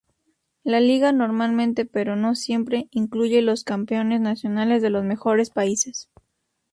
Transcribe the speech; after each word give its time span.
La 0.63 0.79
liga 0.79 1.11
normalmente, 1.11 1.85
pero 1.85 2.15
no 2.15 2.33
siempre, 2.33 2.87
incluye 2.89 3.43
los 3.43 3.63
campeones 3.63 4.19
nacionales 4.19 4.81
de 4.81 4.89
los 4.89 5.03
mejores 5.03 5.51
países. 5.51 6.09